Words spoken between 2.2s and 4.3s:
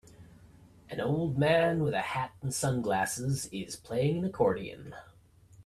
and sunglasses is playing an